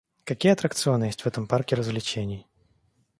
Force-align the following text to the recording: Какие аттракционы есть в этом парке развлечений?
Какие 0.23 0.51
аттракционы 0.53 1.03
есть 1.03 1.21
в 1.21 1.27
этом 1.27 1.45
парке 1.47 1.75
развлечений? 1.75 2.47